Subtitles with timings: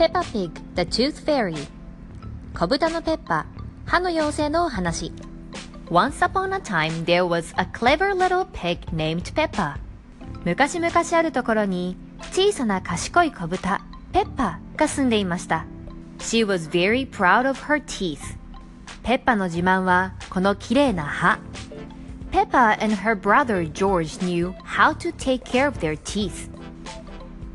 [0.00, 1.54] Peppa Pig, the Tooth Fairy
[2.54, 3.44] 小豚のペッパ、
[3.84, 5.12] 歯の妖精のお話
[5.90, 9.76] Once upon a time there was a clever little pig named Peppa
[10.46, 11.98] 昔々あるところに
[12.32, 15.66] 小さな賢い小豚、ペッパが住んでいました
[16.20, 18.20] She was very proud of her teeth
[19.02, 21.38] ペッパの自慢はこの綺麗な歯
[22.32, 26.50] Peppa and her brother George knew how to take care of their teeth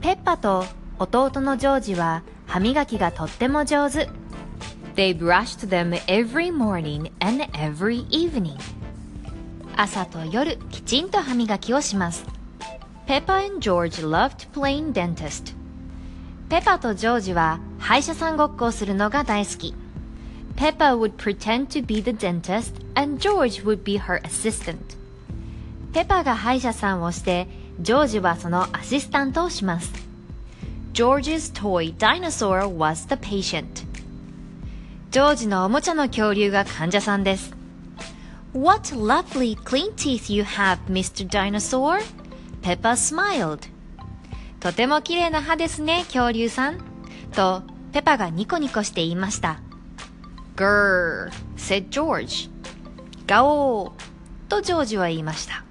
[0.00, 0.64] ペッパと
[1.00, 4.06] 弟のジョージは歯磨きがとっても上手。
[4.96, 8.58] They brushed them every morning and every evening.
[9.76, 12.26] 朝と夜きちんと歯磨きをします。
[13.06, 15.54] Peppa and George loved playing dentist.
[16.50, 19.74] ペパとジョージは歯医者さんごっこをするのが大好き。
[20.56, 24.76] Peppa would pretend to be the dentist and George would be her assistant.
[25.94, 27.48] ペパが歯医者さんをして、
[27.80, 30.09] ジョージはそのアシスタントをします。
[30.92, 33.86] George's toy dinosaur was the patient.
[35.10, 37.52] ジョージのおもちゃの恐竜が患者さんです。
[38.52, 41.28] What lovely clean teeth you have, Mr.
[41.28, 42.00] Dinosaur.
[42.62, 43.68] Peppa smiled.
[44.58, 46.78] とても綺麗な歯ですね、恐竜さん。
[47.32, 47.62] と、
[47.92, 49.60] ペパがニコニコして言いました。
[50.56, 52.50] Grrr, said George.
[53.26, 53.92] ガオー
[54.48, 55.64] とジョージは言いました。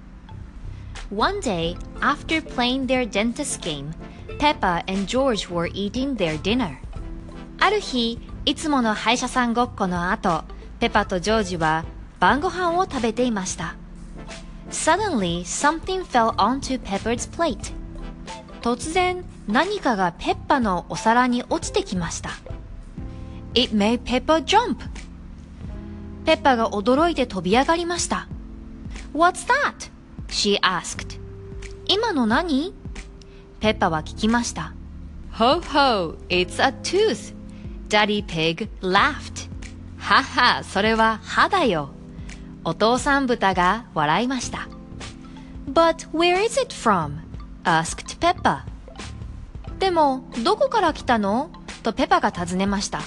[1.14, 3.92] One day, after playing their dentist game,
[4.38, 6.76] Peppa and George were eating their dinner.
[7.58, 10.44] ある日、いつもの歯医者さんごっこの後、
[10.78, 11.84] ペパとジョージは
[12.18, 13.76] 晩ご飯を食べていました。
[14.70, 17.72] Suddenly, something fell onto Pepper's plate.
[18.62, 22.30] 突然、何かがペッパのお皿に落ちてきました。
[23.54, 24.76] It made Peppa jump.
[26.24, 28.28] ペッパが驚いて飛び上がりました。
[29.12, 29.90] What's that?
[30.28, 31.18] She asked.
[31.88, 32.72] 今の何
[33.60, 34.74] ペッパは聞きました。
[35.34, 37.34] Ho ho, it's a tooth.
[37.88, 39.50] Daddy Pig laughed.
[39.98, 41.90] はは、それは歯だよ。
[42.64, 44.68] お父さん豚が笑いました。
[45.70, 47.18] But where is it from?
[47.64, 48.62] asked Peppa.
[49.78, 51.50] でも、どこから来たの
[51.82, 53.00] とペパが尋ねました。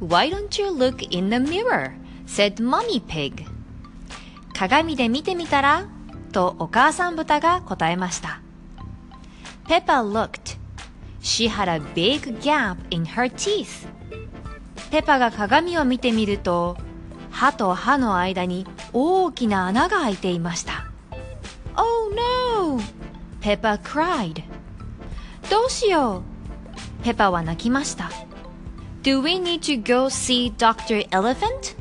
[0.00, 1.92] Why don't you look in the mirror?
[2.26, 3.46] said Mommy Pig.
[4.52, 5.86] 鏡で見てみたら
[6.32, 8.40] とお母さん豚が答えました。
[9.68, 10.56] Peppa looked.
[11.20, 13.86] She had a big gap in her teeth.
[14.90, 16.78] ペパが鏡を見てみると、
[17.30, 20.86] 歯と歯の間に大きな穴が開いていました。
[21.76, 22.80] Oh no!
[23.42, 24.42] ペパ cried.
[25.50, 26.22] どうしよ
[27.00, 28.10] うペパは泣きました。
[29.02, 31.06] Do we need to go see Dr.
[31.10, 31.76] Elephant?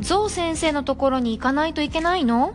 [0.00, 2.54] ゾウ先生のところに行かないといけないの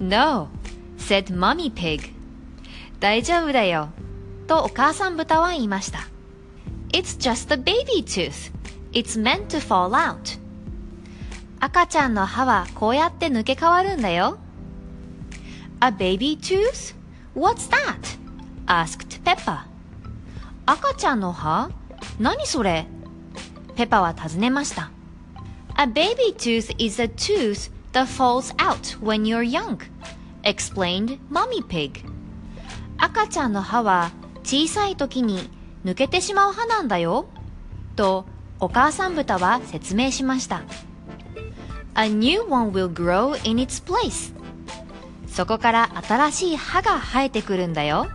[0.00, 0.48] ?No,
[0.96, 2.17] said Mommy Pig.
[3.00, 3.90] 大丈夫だよ。
[4.48, 6.08] とお母さん豚は言いました。
[6.90, 8.52] It's just a baby tooth.
[8.92, 10.40] It's meant to fall out.
[11.60, 14.38] 赤ちゃんの歯はこうやって抜け変わるんだよ。
[15.80, 16.96] A baby tooth?
[17.36, 18.18] What's that?
[18.66, 19.64] asked Peppa.
[20.66, 21.70] 赤ちゃんの歯
[22.18, 22.86] 何それ
[23.76, 24.90] ペパは尋ねました。
[25.76, 29.78] A baby tooth is a tooth that falls out when you're young,
[30.42, 32.04] explained Mommy Pig.
[32.98, 34.10] 赤ちゃんの歯は
[34.42, 35.48] 小さい時に
[35.84, 37.26] 抜けてしまう歯なんだよ。
[37.96, 38.26] と
[38.60, 40.62] お母さん豚は説明しました。
[41.94, 44.34] A new one will grow in its place.
[45.28, 48.08] そこから新しい歯が生えてくるんだよ。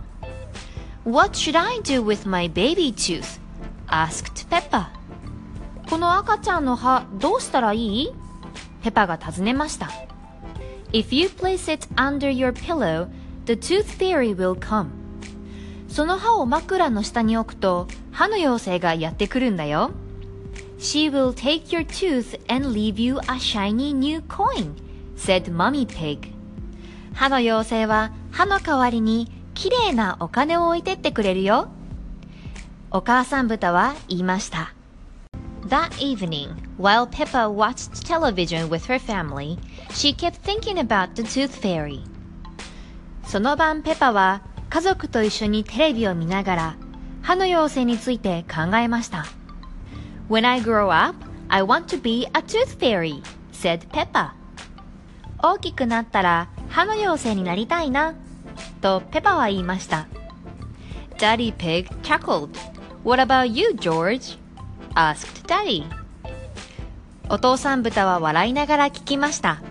[1.04, 3.40] What should I do with my baby tooth?
[3.88, 4.88] asked Peppa.
[5.88, 8.14] この赤ちゃんの歯どうしたらいい
[8.82, 9.90] ペパが尋ねました。
[10.92, 13.08] If you place it under your pillow,
[13.46, 14.90] the tooth fairy will come.
[15.88, 19.92] その歯を枕の下に置くと歯の妖精がやってくるんだよ。
[20.78, 24.74] She will take your tooth and leave you a shiny new coin,
[25.16, 26.32] said Mummy Pig.
[27.14, 31.68] 歯の妖精は歯の代わりに綺麗なお金を置いてってくれるよ。
[32.90, 34.74] お母さん豚は言いました。
[35.68, 39.58] That evening, while Peppa watched television with her family,
[39.90, 42.02] she kept thinking about the tooth fairy.
[43.26, 46.76] その晩ペパは家族と一緒にテレビを見ながら
[47.22, 49.24] 歯の妖精について考えました。
[50.28, 51.16] When I grow up,
[51.48, 53.22] I want to be a tooth fairy,
[53.52, 54.32] said Peppa.
[55.42, 58.14] 大きくなったら歯の妖精になりたいな、
[58.80, 60.06] とペパは言いました。
[61.18, 62.50] Daddy Pig chuckled.
[63.04, 64.38] What about you, George?
[64.94, 65.84] asked Daddy.
[67.28, 69.62] お父さん豚は笑いながら聞きました。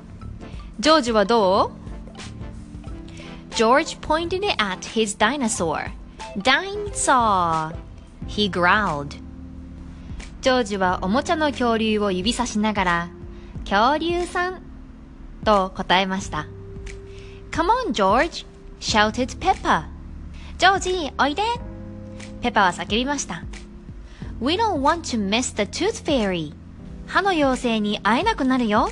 [0.80, 1.82] ジョージはどう
[3.56, 5.92] George pointed it at his dinosaur.
[6.38, 7.74] Dinosaur!
[8.28, 9.22] He growled.
[10.42, 13.10] ジョージはおもちゃの恐竜を指さしながら、
[13.64, 14.62] 恐竜さん
[15.46, 16.48] と答えました。
[17.52, 18.46] Come on, George!
[18.80, 19.86] shouted Peppa.
[20.58, 21.44] ジョージ、おいで
[22.42, 23.44] ペパは叫びました。
[24.42, 26.54] We don't want to miss the tooth fairy.
[27.06, 28.90] 歯の妖精に会えなくなるよ。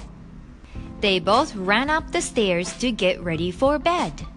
[1.01, 4.30] They both ran up the stairs to get ready for bed.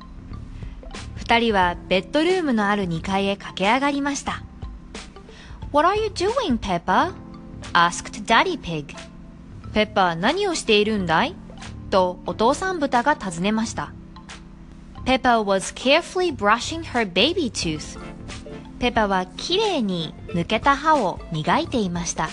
[1.24, 4.42] 二人はベッドルームのある2階へ駆け上がりました。
[5.72, 7.14] What are you doing, Peppa?
[7.72, 8.94] asked Daddy Pig.
[9.72, 11.34] ペッパー何をしているんだい
[11.88, 13.94] とお父さん豚が尋ねました。
[15.06, 17.98] Peppa was carefully brushing her baby tooth.
[18.78, 22.28] ペパはきれいに抜けた歯を磨いていました。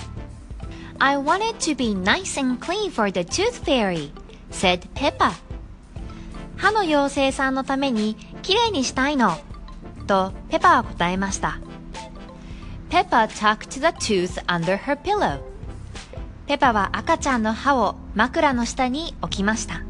[1.00, 4.12] I wanted to be nice and clean for the tooth fairy,
[4.52, 5.32] said Peppa.
[6.58, 9.38] 歯の妖精さんのためにきれいにしたいの。
[10.08, 11.60] とペパは答えました。
[12.90, 15.40] Peppa tucked the tooth under her pillow.
[16.48, 19.82] ペパは赤ちゃんの歯を枕の下に置きました。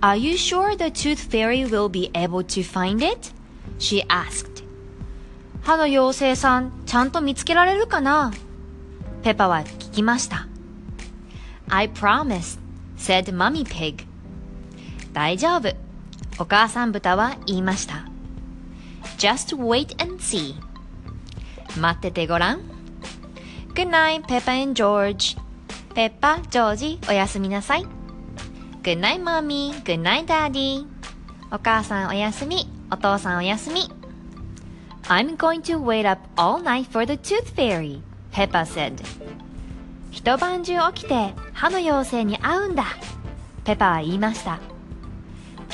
[0.00, 3.30] Are you sure the tooth fairy will be able to find it?
[3.78, 4.64] She asked.
[5.62, 8.32] 歯の妖精さん、ちゃんと見つけられるかな
[9.22, 10.46] ペパは聞きました。
[11.68, 12.58] I promise,
[12.98, 14.06] said Mummy Pig.
[15.12, 15.83] 大丈夫。
[16.38, 18.06] お母さん豚は言いました。
[19.18, 20.54] Just wait and see.
[21.78, 22.60] 待っててごらん。
[23.74, 25.38] Good night, Peppa and George.
[25.94, 27.84] ペッパ、ジョージ、おやすみなさい。
[28.82, 29.72] Good night, Mommy.
[29.84, 30.86] Good night, Daddy.
[31.52, 33.90] お母さんおやすみ、お父さんおやすみ。
[35.04, 38.00] I'm going to wait up all night for the tooth fairy,
[38.32, 39.04] Peppa said.
[40.10, 42.84] 一晩中起きて歯の妖精に会うんだ。
[43.64, 44.73] ペパは言いました。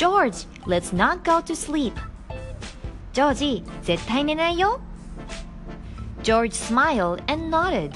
[0.00, 1.93] George, let's not go to sleep.
[3.12, 4.81] ジョージ、絶対寝ないよ。
[6.23, 7.93] George smiled and nodded.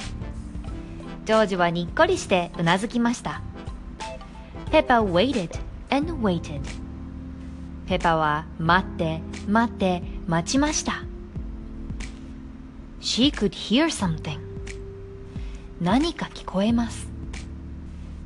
[1.24, 3.40] ジョージはにっこりしてうなずきました。
[4.70, 5.58] Peppa waited
[5.88, 6.60] and waited.
[7.86, 11.04] ペパは待って待って待ちました。
[13.00, 14.40] She could hear something.
[15.80, 17.08] 何か聞こえます。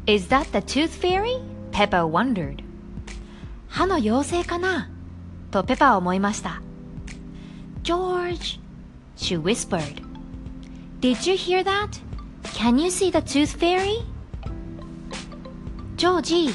[0.06, 1.40] Is that the tooth fairy?
[1.70, 2.67] Peppa wondered.
[3.78, 4.90] 歯の妖精かな
[5.52, 6.60] とペパは思いました。
[7.84, 8.58] George,
[9.16, 10.02] she whispered.
[10.98, 12.02] Did you hear that?
[12.42, 14.02] Can you see the tooth fairy?
[15.96, 16.54] ジョージ、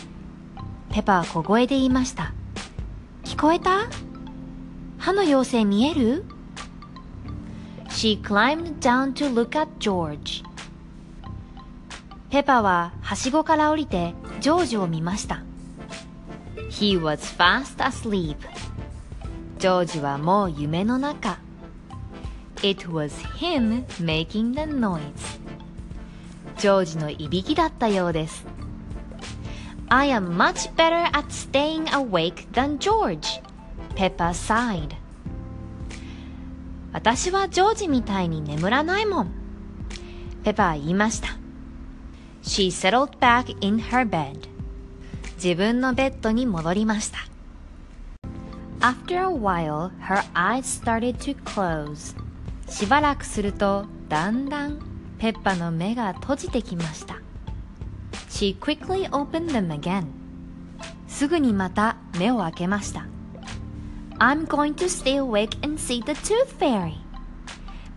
[0.92, 2.34] ペパは小声で言いました。
[3.24, 3.88] 聞こえた
[4.98, 6.26] 歯の妖精見える
[7.88, 10.44] She climbed down to look at George.
[12.30, 15.46] ペパははしごから降りてジョージを見ました。
[16.80, 18.36] He was fast asleep.
[19.60, 21.38] ジョージはもう夢の中。
[22.64, 25.00] It was him making the noise.
[26.58, 28.46] ジョージのいびきだったようです。
[29.90, 33.42] I am much better at staying awake than George.
[33.96, 34.96] Peppa sighed.
[36.92, 39.32] 私はジョージみたいに眠らないもん。
[40.44, 41.38] ペパは言いました。
[42.42, 44.53] She settled back in her bed.
[45.44, 47.18] 自分のベッドに戻りました。
[48.80, 52.16] After a while, her eyes started to close.
[52.70, 54.80] しばらくすると、だんだん
[55.20, 57.16] ペッパの目が閉じてきました。
[58.30, 60.06] She quickly opened them again.
[61.10, 63.06] すぐにまた目を開けました。
[64.20, 66.94] I'm going to stay awake and see the tooth fairy.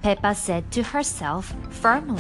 [0.03, 2.19] Peppa said to herself firmly.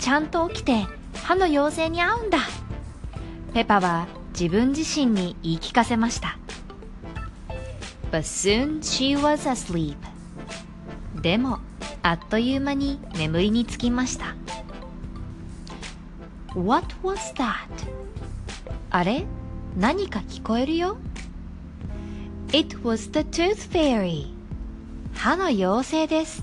[0.00, 0.84] ちゃんと起きて
[1.22, 2.38] 歯の妖精に会うんだ。
[3.54, 4.06] ペパは
[4.38, 6.38] 自分自身に言い聞かせました。
[8.10, 9.96] But soon she was asleep.
[11.20, 11.58] でも、
[12.02, 14.34] あっという間に眠りにつきました。
[16.54, 17.54] What was that?
[18.90, 19.24] あれ
[19.76, 20.96] 何か聞こえるよ
[22.52, 24.32] It was the tooth fairy.
[25.14, 26.42] 歯の妖精です。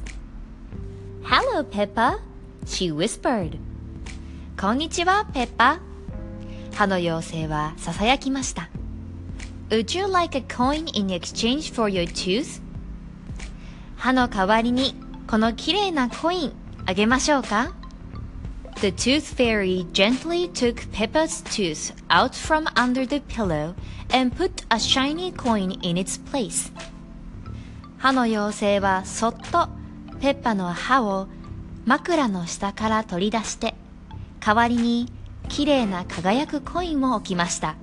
[1.24, 2.20] Hello, Peppa.
[2.66, 3.58] She whispered.
[4.60, 5.80] こんにちは、ペッパ。
[6.76, 8.70] 歯の妖精は囁きました。
[9.70, 12.62] Would you like a coin in exchange for your tooth?
[13.96, 14.94] 歯の代わりに
[15.26, 16.54] この綺麗なコイン
[16.86, 17.74] あげましょうか
[18.82, 23.74] The tooth fairy gently took Peppa's tooth out from under the pillow
[24.14, 26.74] and put a shiny coin in its place.
[27.98, 29.70] 歯の妖精はそっと
[30.20, 31.28] ペッパの歯を
[31.86, 33.76] 枕の下から取り出して
[34.42, 35.15] 代わりに
[35.48, 37.76] 綺麗な輝くコインを置きました。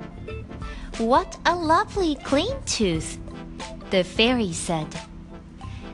[0.98, 3.18] What a lovely clean tooth!
[3.90, 4.86] The fairy said.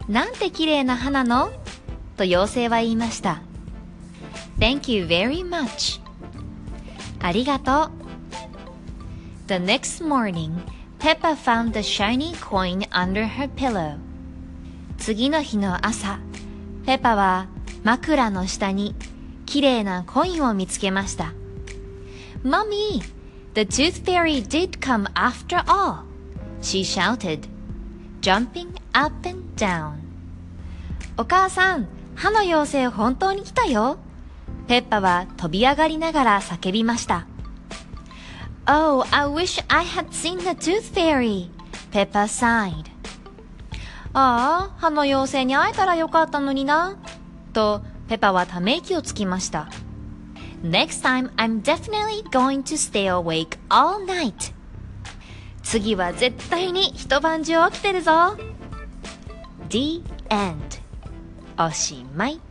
[0.09, 1.51] なんて綺麗な歯なの
[2.17, 3.43] と妖精は言いました。
[4.59, 6.01] Thank you very much.
[7.21, 7.91] ありがとう。
[9.47, 10.53] The next morning,
[10.99, 13.99] Peppa found the shiny coin under her pillow.
[14.99, 16.19] 次の日の朝、
[16.85, 17.47] ペパは
[17.83, 18.95] 枕の下に
[19.47, 21.33] 綺麗なコインを見つけました。
[22.45, 23.03] Mommy,
[23.55, 26.05] the tooth fairy did come after all,
[26.63, 27.49] she shouted,
[28.21, 29.99] jumping up and down.
[31.17, 33.99] お母さん、歯の妖精本当に来たよ。
[34.69, 37.27] ペッパは飛び上がりながら叫びました。
[38.69, 41.51] Oh, I wish I had seen the tooth fairy,
[41.91, 42.85] Peppa sighed.
[44.13, 46.97] ああ、歯の妖精に会えたらよかったのにな。
[47.53, 49.69] と、ペパはため息をつきました。
[50.64, 54.54] Next time, I'm definitely going to stay awake all night.
[55.62, 58.38] 次は絶対に一晩中起きてるぞ。
[59.70, 60.58] The end.
[61.58, 62.47] おしまい。